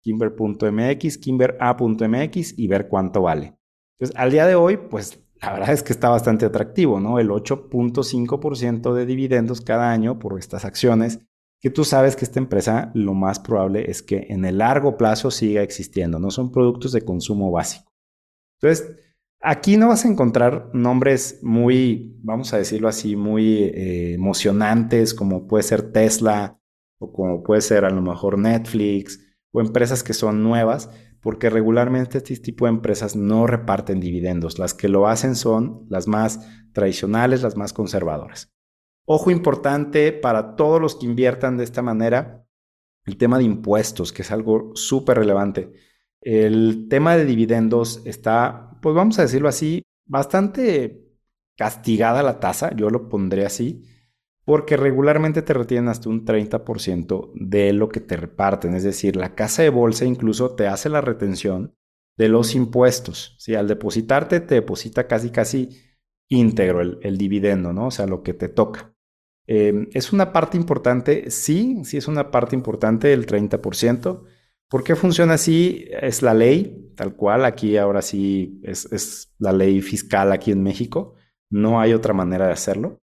kimber.mx, 0.03 1.17
kimbera.mx 1.17 2.59
y 2.59 2.67
ver 2.67 2.87
cuánto 2.89 3.23
vale. 3.23 3.57
Entonces, 3.97 4.15
al 4.15 4.29
día 4.29 4.45
de 4.45 4.53
hoy, 4.53 4.77
pues 4.77 5.24
la 5.41 5.53
verdad 5.53 5.71
es 5.71 5.83
que 5.83 5.93
está 5.93 6.09
bastante 6.09 6.45
atractivo, 6.45 6.99
¿no? 6.99 7.19
El 7.19 7.29
8.5% 7.29 8.93
de 8.93 9.05
dividendos 9.05 9.61
cada 9.61 9.91
año 9.91 10.17
por 10.19 10.39
estas 10.39 10.65
acciones, 10.65 11.19
que 11.61 11.69
tú 11.69 11.83
sabes 11.83 12.15
que 12.15 12.25
esta 12.25 12.39
empresa 12.39 12.91
lo 12.93 13.13
más 13.13 13.39
probable 13.39 13.89
es 13.89 14.01
que 14.01 14.27
en 14.29 14.45
el 14.45 14.59
largo 14.59 14.97
plazo 14.97 15.31
siga 15.31 15.61
existiendo, 15.61 16.19
no 16.19 16.31
son 16.31 16.51
productos 16.51 16.91
de 16.91 17.01
consumo 17.01 17.51
básico. 17.51 17.91
Entonces, 18.61 18.97
aquí 19.41 19.77
no 19.77 19.89
vas 19.89 20.05
a 20.05 20.07
encontrar 20.07 20.69
nombres 20.73 21.39
muy, 21.41 22.17
vamos 22.23 22.53
a 22.53 22.57
decirlo 22.57 22.87
así, 22.87 23.15
muy 23.15 23.63
eh, 23.63 24.13
emocionantes, 24.13 25.13
como 25.13 25.47
puede 25.47 25.63
ser 25.63 25.91
Tesla 25.91 26.59
o 26.99 27.11
como 27.11 27.43
puede 27.43 27.61
ser 27.61 27.85
a 27.85 27.89
lo 27.89 28.01
mejor 28.01 28.37
Netflix 28.37 29.19
o 29.51 29.61
empresas 29.61 30.03
que 30.03 30.13
son 30.13 30.43
nuevas, 30.43 30.89
porque 31.25 31.49
regularmente 31.49 32.19
este 32.19 32.35
tipo 32.37 32.65
de 32.65 32.69
empresas 32.69 33.15
no 33.15 33.47
reparten 33.47 33.99
dividendos. 33.99 34.59
Las 34.59 34.75
que 34.75 34.87
lo 34.87 35.07
hacen 35.07 35.35
son 35.35 35.87
las 35.89 36.07
más 36.07 36.39
tradicionales, 36.71 37.41
las 37.41 37.57
más 37.57 37.73
conservadoras. 37.73 38.53
Ojo 39.05 39.31
importante 39.31 40.11
para 40.11 40.55
todos 40.55 40.79
los 40.79 40.95
que 40.95 41.07
inviertan 41.07 41.57
de 41.57 41.63
esta 41.63 41.81
manera, 41.81 42.45
el 43.05 43.17
tema 43.17 43.39
de 43.39 43.43
impuestos, 43.43 44.13
que 44.13 44.21
es 44.21 44.29
algo 44.29 44.75
súper 44.75 45.17
relevante. 45.17 45.73
El 46.21 46.85
tema 46.91 47.17
de 47.17 47.25
dividendos 47.25 48.03
está, 48.05 48.77
pues 48.83 48.93
vamos 48.93 49.17
a 49.17 49.23
decirlo 49.23 49.49
así, 49.49 49.81
bastante 50.05 51.07
castigada 51.57 52.21
la 52.21 52.39
tasa, 52.39 52.75
yo 52.75 52.91
lo 52.91 53.09
pondré 53.09 53.47
así 53.47 53.81
porque 54.45 54.77
regularmente 54.77 55.41
te 55.41 55.53
retienen 55.53 55.89
hasta 55.89 56.07
un 56.07 56.23
30% 56.23 57.31
de 57.33 57.73
lo 57.73 57.89
que 57.89 57.99
te 57.99 58.15
reparten. 58.15 58.75
Es 58.75 58.83
decir, 58.83 59.15
la 59.15 59.33
casa 59.33 59.63
de 59.63 59.69
bolsa 59.69 60.05
incluso 60.05 60.55
te 60.55 60.67
hace 60.67 60.87
la 60.87 61.01
retención 61.01 61.75
de 62.15 62.29
los 62.29 62.53
impuestos. 62.53 63.35
Si 63.39 63.55
Al 63.55 63.67
depositarte 63.67 64.39
te 64.39 64.55
deposita 64.55 65.07
casi, 65.07 65.31
casi 65.31 65.81
íntegro 66.29 66.81
el, 66.81 67.17
dividendo, 67.17 67.73
¿no? 67.73 67.87
O 67.87 67.91
sea, 67.91 68.05
lo 68.05 68.21
que 68.21 68.35
te 68.35 68.47
toca. 68.47 68.93
Em, 69.47 69.89
¿Es 69.93 70.13
una 70.13 70.31
parte 70.31 70.57
importante? 70.57 71.31
Sí, 71.31 71.81
sí 71.83 71.97
es 71.97 72.07
una 72.07 72.29
parte 72.29 72.55
importante 72.55 73.13
el 73.13 73.25
30%. 73.25 74.23
¿Por 74.69 74.83
qué 74.83 74.95
funciona 74.95 75.33
así? 75.33 75.87
Es 75.89 76.21
la 76.21 76.35
ley, 76.35 76.93
tal 76.95 77.15
cual. 77.15 77.45
Aquí 77.45 77.77
ahora 77.77 78.03
sí 78.03 78.61
es, 78.63 78.91
es 78.91 79.33
la 79.39 79.51
ley 79.53 79.81
fiscal 79.81 80.31
aquí 80.31 80.51
en 80.51 80.61
México. 80.61 81.15
No 81.49 81.79
hay 81.79 81.93
otra 81.93 82.13
manera 82.13 82.47
de 82.47 82.53
hacerlo. 82.53 82.99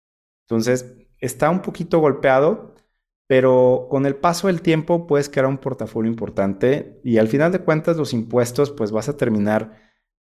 Entonces, 0.48 0.99
está 1.20 1.50
un 1.50 1.62
poquito 1.62 1.98
golpeado, 1.98 2.74
pero 3.26 3.86
con 3.90 4.06
el 4.06 4.16
paso 4.16 4.48
del 4.48 4.62
tiempo 4.62 5.06
puedes 5.06 5.28
crear 5.28 5.46
un 5.46 5.58
portafolio 5.58 6.10
importante 6.10 7.00
y 7.04 7.18
al 7.18 7.28
final 7.28 7.52
de 7.52 7.60
cuentas 7.60 7.96
los 7.96 8.12
impuestos 8.12 8.70
pues 8.70 8.90
vas 8.90 9.08
a 9.08 9.16
terminar 9.16 9.76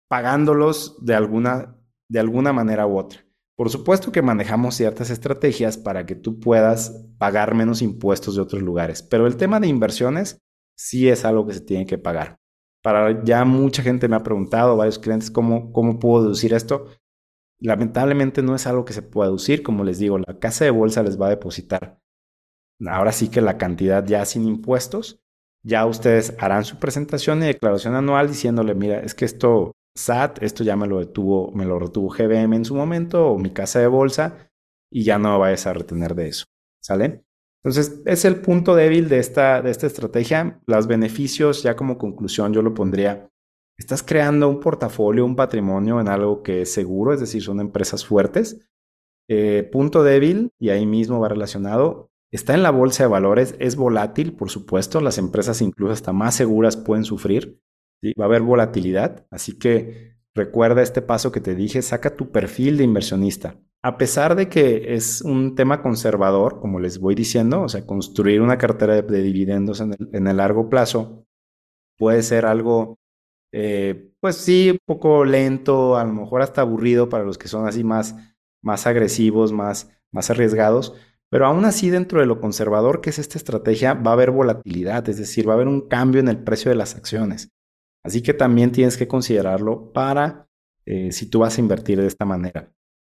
pagándolos 0.08 1.04
de 1.04 1.14
alguna, 1.14 1.76
de 2.08 2.20
alguna 2.20 2.52
manera 2.52 2.86
u 2.86 2.98
otra. 2.98 3.24
Por 3.56 3.70
supuesto 3.70 4.12
que 4.12 4.22
manejamos 4.22 4.76
ciertas 4.76 5.10
estrategias 5.10 5.76
para 5.76 6.06
que 6.06 6.14
tú 6.14 6.40
puedas 6.40 7.06
pagar 7.18 7.54
menos 7.54 7.82
impuestos 7.82 8.36
de 8.36 8.42
otros 8.42 8.62
lugares, 8.62 9.02
pero 9.02 9.26
el 9.26 9.36
tema 9.36 9.60
de 9.60 9.68
inversiones 9.68 10.38
sí 10.76 11.08
es 11.08 11.24
algo 11.24 11.46
que 11.46 11.54
se 11.54 11.60
tiene 11.60 11.86
que 11.86 11.98
pagar. 11.98 12.36
Para 12.82 13.22
ya 13.24 13.44
mucha 13.44 13.82
gente 13.82 14.08
me 14.08 14.16
ha 14.16 14.22
preguntado, 14.22 14.76
varios 14.76 14.98
clientes, 14.98 15.30
¿cómo, 15.30 15.72
cómo 15.72 15.98
puedo 15.98 16.24
deducir 16.24 16.52
esto? 16.54 16.86
Lamentablemente 17.62 18.42
no 18.42 18.54
es 18.54 18.66
algo 18.66 18.84
que 18.84 18.92
se 18.92 19.02
pueda 19.02 19.28
deducir, 19.28 19.62
como 19.62 19.84
les 19.84 19.98
digo, 19.98 20.18
la 20.18 20.38
casa 20.38 20.64
de 20.64 20.70
bolsa 20.70 21.02
les 21.02 21.20
va 21.20 21.26
a 21.26 21.30
depositar. 21.30 22.00
Ahora 22.84 23.12
sí 23.12 23.28
que 23.28 23.40
la 23.40 23.56
cantidad 23.56 24.04
ya 24.04 24.24
sin 24.24 24.46
impuestos, 24.46 25.20
ya 25.64 25.86
ustedes 25.86 26.34
harán 26.40 26.64
su 26.64 26.78
presentación 26.78 27.42
y 27.42 27.46
declaración 27.46 27.94
anual 27.94 28.26
diciéndole, 28.26 28.74
mira, 28.74 28.98
es 29.00 29.14
que 29.14 29.24
esto 29.24 29.72
SAT, 29.94 30.42
esto 30.42 30.64
ya 30.64 30.74
me 30.74 30.88
lo 30.88 30.98
detuvo, 30.98 31.52
me 31.52 31.64
lo 31.64 31.78
retuvo 31.78 32.08
GBM 32.08 32.56
en 32.56 32.64
su 32.64 32.74
momento 32.74 33.28
o 33.28 33.38
mi 33.38 33.50
casa 33.50 33.78
de 33.78 33.86
bolsa 33.86 34.50
y 34.90 35.04
ya 35.04 35.18
no 35.18 35.38
vayas 35.38 35.66
a 35.68 35.72
retener 35.72 36.16
de 36.16 36.28
eso. 36.28 36.46
¿Sale? 36.82 37.24
Entonces, 37.62 38.02
es 38.06 38.24
el 38.24 38.40
punto 38.40 38.74
débil 38.74 39.08
de 39.08 39.20
esta, 39.20 39.62
de 39.62 39.70
esta 39.70 39.86
estrategia. 39.86 40.60
Los 40.66 40.88
beneficios, 40.88 41.62
ya 41.62 41.76
como 41.76 41.96
conclusión, 41.96 42.52
yo 42.52 42.60
lo 42.60 42.74
pondría 42.74 43.28
Estás 43.78 44.02
creando 44.02 44.48
un 44.48 44.60
portafolio, 44.60 45.24
un 45.24 45.36
patrimonio 45.36 46.00
en 46.00 46.08
algo 46.08 46.42
que 46.42 46.62
es 46.62 46.72
seguro, 46.72 47.12
es 47.12 47.20
decir, 47.20 47.42
son 47.42 47.60
empresas 47.60 48.04
fuertes. 48.04 48.60
Eh, 49.28 49.68
punto 49.70 50.02
débil, 50.02 50.50
y 50.58 50.70
ahí 50.70 50.84
mismo 50.84 51.20
va 51.20 51.28
relacionado, 51.28 52.10
está 52.32 52.54
en 52.54 52.62
la 52.62 52.70
bolsa 52.70 53.04
de 53.04 53.08
valores, 53.08 53.54
es 53.58 53.76
volátil, 53.76 54.34
por 54.34 54.50
supuesto, 54.50 55.00
las 55.00 55.18
empresas 55.18 55.62
incluso 55.62 55.92
hasta 55.92 56.12
más 56.12 56.34
seguras 56.34 56.76
pueden 56.76 57.04
sufrir, 57.04 57.60
va 58.20 58.24
a 58.24 58.28
haber 58.28 58.42
volatilidad, 58.42 59.26
así 59.30 59.58
que 59.58 60.16
recuerda 60.34 60.82
este 60.82 61.02
paso 61.02 61.30
que 61.30 61.40
te 61.40 61.54
dije, 61.54 61.82
saca 61.82 62.16
tu 62.16 62.30
perfil 62.30 62.76
de 62.76 62.84
inversionista. 62.84 63.58
A 63.84 63.96
pesar 63.96 64.36
de 64.36 64.48
que 64.48 64.94
es 64.94 65.22
un 65.22 65.54
tema 65.54 65.82
conservador, 65.82 66.60
como 66.60 66.78
les 66.78 66.98
voy 66.98 67.14
diciendo, 67.14 67.62
o 67.62 67.68
sea, 67.68 67.86
construir 67.86 68.40
una 68.40 68.58
cartera 68.58 69.00
de, 69.00 69.22
dividendos 69.22 69.80
en 69.80 69.92
el, 69.92 70.08
en 70.12 70.26
el 70.26 70.36
largo 70.36 70.68
plazo 70.68 71.26
puede 71.98 72.22
ser 72.22 72.46
algo 72.46 72.98
eh, 73.52 74.10
pues 74.20 74.36
sí, 74.36 74.70
un 74.70 74.78
poco 74.84 75.24
lento, 75.24 75.96
a 75.96 76.04
lo 76.04 76.12
mejor 76.12 76.42
hasta 76.42 76.62
aburrido 76.62 77.08
para 77.08 77.24
los 77.24 77.38
que 77.38 77.48
son 77.48 77.66
así 77.66 77.84
más, 77.84 78.16
más 78.62 78.86
agresivos, 78.86 79.52
más, 79.52 79.90
más 80.10 80.30
arriesgados, 80.30 80.94
pero 81.30 81.46
aún 81.46 81.64
así 81.64 81.90
dentro 81.90 82.20
de 82.20 82.26
lo 82.26 82.40
conservador 82.40 83.00
que 83.00 83.10
es 83.10 83.18
esta 83.18 83.38
estrategia 83.38 83.94
va 83.94 84.10
a 84.10 84.14
haber 84.14 84.30
volatilidad, 84.30 85.08
es 85.08 85.18
decir, 85.18 85.48
va 85.48 85.52
a 85.52 85.56
haber 85.56 85.68
un 85.68 85.88
cambio 85.88 86.20
en 86.20 86.28
el 86.28 86.42
precio 86.42 86.70
de 86.70 86.76
las 86.76 86.94
acciones. 86.96 87.50
Así 88.04 88.22
que 88.22 88.34
también 88.34 88.72
tienes 88.72 88.96
que 88.96 89.06
considerarlo 89.06 89.92
para 89.92 90.48
eh, 90.84 91.12
si 91.12 91.26
tú 91.30 91.40
vas 91.40 91.56
a 91.56 91.60
invertir 91.60 92.00
de 92.00 92.06
esta 92.06 92.24
manera. 92.24 92.72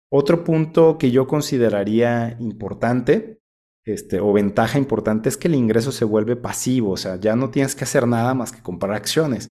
Otro 0.09 0.43
punto 0.43 0.97
que 0.97 1.11
yo 1.11 1.27
consideraría 1.27 2.37
importante 2.39 3.41
este, 3.85 4.19
o 4.19 4.33
ventaja 4.33 4.77
importante 4.77 5.29
es 5.29 5.37
que 5.37 5.47
el 5.47 5.55
ingreso 5.55 5.91
se 5.91 6.05
vuelve 6.05 6.35
pasivo, 6.35 6.91
o 6.91 6.97
sea, 6.97 7.15
ya 7.15 7.35
no 7.35 7.51
tienes 7.51 7.75
que 7.75 7.85
hacer 7.85 8.05
nada 8.05 8.33
más 8.33 8.51
que 8.51 8.61
comprar 8.61 8.93
acciones. 8.93 9.47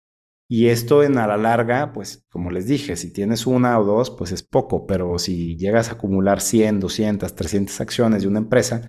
Y 0.48 0.68
esto 0.68 1.02
en 1.02 1.18
a 1.18 1.26
la 1.26 1.36
larga, 1.36 1.92
pues 1.92 2.24
como 2.30 2.50
les 2.50 2.66
dije, 2.66 2.96
si 2.96 3.12
tienes 3.12 3.46
una 3.46 3.78
o 3.80 3.84
dos, 3.84 4.10
pues 4.10 4.30
es 4.30 4.44
poco, 4.44 4.86
pero 4.86 5.18
si 5.18 5.56
llegas 5.56 5.88
a 5.88 5.94
acumular 5.94 6.40
100, 6.40 6.78
200, 6.78 7.34
300 7.34 7.80
acciones 7.80 8.22
de 8.22 8.28
una 8.28 8.38
empresa, 8.38 8.86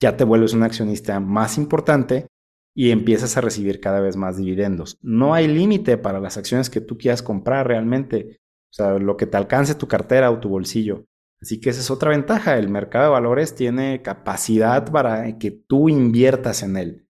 ya 0.00 0.16
te 0.16 0.24
vuelves 0.24 0.52
un 0.52 0.62
accionista 0.62 1.18
más 1.20 1.56
importante 1.56 2.26
y 2.74 2.90
empiezas 2.90 3.36
a 3.36 3.40
recibir 3.40 3.80
cada 3.80 4.00
vez 4.00 4.16
más 4.16 4.36
dividendos. 4.36 4.98
No 5.00 5.34
hay 5.34 5.48
límite 5.48 5.96
para 5.96 6.20
las 6.20 6.36
acciones 6.36 6.70
que 6.70 6.80
tú 6.80 6.98
quieras 6.98 7.22
comprar 7.22 7.66
realmente, 7.66 8.38
o 8.70 8.72
sea, 8.72 8.98
lo 8.98 9.16
que 9.16 9.26
te 9.26 9.36
alcance 9.36 9.74
tu 9.74 9.88
cartera 9.88 10.30
o 10.30 10.38
tu 10.38 10.50
bolsillo. 10.50 11.06
Así 11.40 11.60
que 11.60 11.70
esa 11.70 11.80
es 11.80 11.90
otra 11.90 12.10
ventaja, 12.10 12.58
el 12.58 12.68
mercado 12.68 13.06
de 13.06 13.10
valores 13.12 13.54
tiene 13.54 14.02
capacidad 14.02 14.90
para 14.92 15.38
que 15.38 15.50
tú 15.50 15.88
inviertas 15.88 16.62
en 16.62 16.76
él. 16.76 17.06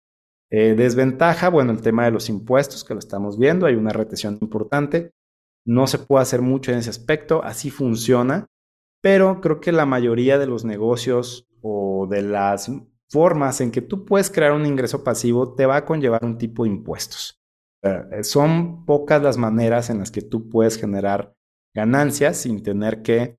Eh, 0.50 0.74
desventaja, 0.74 1.48
bueno, 1.48 1.72
el 1.72 1.80
tema 1.80 2.04
de 2.04 2.10
los 2.10 2.28
impuestos, 2.28 2.84
que 2.84 2.94
lo 2.94 2.98
estamos 2.98 3.38
viendo, 3.38 3.66
hay 3.66 3.74
una 3.74 3.92
retención 3.92 4.38
importante. 4.40 5.12
No 5.64 5.86
se 5.86 5.98
puede 5.98 6.22
hacer 6.22 6.42
mucho 6.42 6.72
en 6.72 6.78
ese 6.78 6.90
aspecto, 6.90 7.42
así 7.44 7.70
funciona, 7.70 8.46
pero 9.00 9.40
creo 9.40 9.60
que 9.60 9.72
la 9.72 9.86
mayoría 9.86 10.38
de 10.38 10.46
los 10.46 10.64
negocios 10.64 11.46
o 11.62 12.06
de 12.10 12.22
las 12.22 12.70
formas 13.08 13.60
en 13.60 13.70
que 13.70 13.82
tú 13.82 14.04
puedes 14.04 14.30
crear 14.30 14.52
un 14.52 14.66
ingreso 14.66 15.04
pasivo 15.04 15.54
te 15.54 15.66
va 15.66 15.76
a 15.76 15.84
conllevar 15.84 16.24
un 16.24 16.38
tipo 16.38 16.64
de 16.64 16.70
impuestos. 16.70 17.40
Eh, 17.82 18.24
son 18.24 18.84
pocas 18.84 19.22
las 19.22 19.36
maneras 19.36 19.90
en 19.90 19.98
las 19.98 20.10
que 20.10 20.22
tú 20.22 20.48
puedes 20.48 20.76
generar 20.78 21.34
ganancias 21.74 22.36
sin 22.38 22.62
tener 22.62 23.02
que 23.02 23.38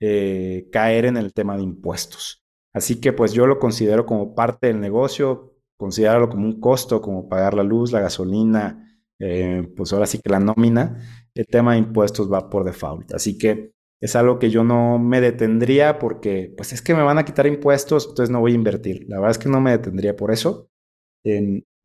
eh, 0.00 0.68
caer 0.72 1.06
en 1.06 1.16
el 1.16 1.32
tema 1.32 1.56
de 1.56 1.62
impuestos. 1.62 2.42
Así 2.72 3.00
que 3.00 3.12
pues 3.12 3.32
yo 3.32 3.46
lo 3.46 3.58
considero 3.58 4.06
como 4.06 4.34
parte 4.34 4.68
del 4.68 4.80
negocio, 4.80 5.49
considerarlo 5.80 6.28
como 6.28 6.44
un 6.44 6.60
costo, 6.60 7.00
como 7.00 7.26
pagar 7.26 7.54
la 7.54 7.62
luz, 7.62 7.90
la 7.90 8.00
gasolina, 8.00 9.02
eh, 9.18 9.66
pues 9.74 9.94
ahora 9.94 10.06
sí 10.06 10.18
que 10.22 10.28
la 10.28 10.38
nómina, 10.38 10.98
el 11.34 11.46
tema 11.46 11.72
de 11.72 11.78
impuestos 11.78 12.30
va 12.30 12.50
por 12.50 12.64
default. 12.64 13.14
Así 13.14 13.38
que 13.38 13.72
es 13.98 14.14
algo 14.14 14.38
que 14.38 14.50
yo 14.50 14.62
no 14.62 14.98
me 14.98 15.22
detendría 15.22 15.98
porque, 15.98 16.52
pues 16.54 16.74
es 16.74 16.82
que 16.82 16.94
me 16.94 17.02
van 17.02 17.16
a 17.16 17.24
quitar 17.24 17.46
impuestos, 17.46 18.08
entonces 18.10 18.30
no 18.30 18.40
voy 18.40 18.52
a 18.52 18.56
invertir. 18.56 19.06
La 19.08 19.16
verdad 19.16 19.30
es 19.30 19.38
que 19.38 19.48
no 19.48 19.62
me 19.62 19.70
detendría 19.70 20.14
por 20.16 20.30
eso. 20.32 20.68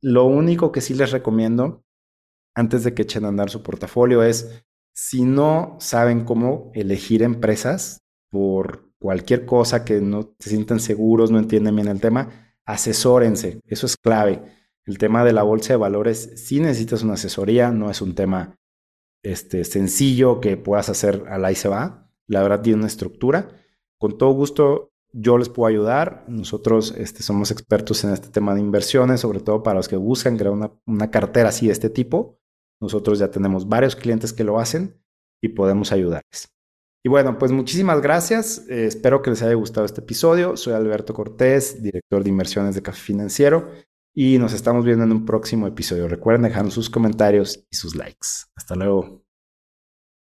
lo 0.02 0.26
único 0.26 0.72
que 0.74 0.82
sí 0.82 0.94
les 0.94 1.12
recomiendo, 1.12 1.86
antes 2.54 2.84
de 2.84 2.94
que 2.94 3.04
echen 3.04 3.24
a 3.24 3.30
andar 3.30 3.50
su 3.50 3.64
portafolio, 3.64 4.24
es 4.24 4.66
si 4.94 5.24
no 5.24 5.78
saben 5.80 6.26
cómo 6.26 6.70
elegir 6.74 7.24
empresas 7.24 8.02
por 8.30 8.92
cualquier 9.00 9.46
cosa 9.46 9.86
que 9.86 10.02
no 10.02 10.36
se 10.40 10.50
sientan 10.50 10.82
seguros, 10.82 11.32
no 11.32 11.40
entienden 11.40 11.76
bien 11.76 11.88
el 11.88 12.02
tema, 12.02 12.45
asesórense. 12.66 13.62
Eso 13.68 13.86
es 13.86 13.98
clave. 13.98 14.44
El 14.86 14.98
tema 14.98 15.24
de 15.24 15.34
la 15.34 15.44
bolsa 15.44 15.74
de 15.74 15.78
valores, 15.78 16.34
si 16.36 16.60
necesitas 16.60 17.04
una 17.04 17.14
asesoría, 17.14 17.72
no 17.72 17.90
es 17.90 18.02
un 18.02 18.16
tema 18.16 18.58
este, 19.24 19.64
sencillo 19.64 20.40
que 20.40 20.58
puedas 20.58 20.90
hacer 20.90 21.26
al 21.28 21.46
ahí 21.46 21.56
se 21.56 21.68
va 21.68 22.06
la 22.28 22.42
verdad 22.42 22.62
tiene 22.62 22.80
una 22.80 22.88
estructura. 22.88 23.50
Con 23.98 24.18
todo 24.18 24.32
gusto 24.32 24.92
yo 25.12 25.38
les 25.38 25.50
puedo 25.50 25.68
ayudar. 25.68 26.26
Nosotros 26.28 26.94
este, 26.98 27.24
somos 27.24 27.52
expertos 27.52 28.04
en 28.04 28.12
este 28.12 28.30
tema 28.30 28.54
de 28.54 28.62
inversiones, 28.62 29.22
sobre 29.22 29.40
todo 29.40 29.64
para 29.64 29.78
los 29.78 29.88
que 29.88 29.96
buscan 29.96 30.38
crear 30.38 30.54
una, 30.54 31.12
cartera 31.12 31.50
así 31.50 31.68
de 31.68 31.74
este 31.74 31.90
tipo. 31.90 32.40
Nosotros 32.82 33.20
ya 33.20 33.32
tenemos 33.32 33.68
varios 33.68 33.96
clientes 33.96 34.34
que 34.34 34.44
lo 34.44 34.60
hacen 34.60 35.02
y 35.42 35.50
podemos 35.50 35.92
ayudarles. 35.92 36.55
Y 37.06 37.08
bueno, 37.08 37.38
pues 37.38 37.52
muchísimas 37.52 38.02
gracias. 38.02 38.66
Eh, 38.68 38.88
espero 38.88 39.22
que 39.22 39.30
les 39.30 39.44
haya 39.44 39.54
gustado 39.54 39.86
este 39.86 40.02
episodio. 40.02 40.58
Soy 40.58 40.74
Alberto 40.74 41.14
Cortés, 41.14 41.84
director 41.84 42.24
de 42.24 42.32
inversiones 42.32 42.74
de 42.74 42.82
Café 42.82 43.00
Financiero, 43.00 43.70
y 44.12 44.40
nos 44.40 44.54
estamos 44.54 44.84
viendo 44.84 45.04
en 45.04 45.12
un 45.12 45.24
próximo 45.24 45.68
episodio. 45.68 46.08
Recuerden 46.08 46.42
dejarnos 46.42 46.74
sus 46.74 46.90
comentarios 46.90 47.64
y 47.70 47.76
sus 47.76 47.96
likes. 47.96 48.28
Hasta 48.56 48.74
luego. 48.74 49.25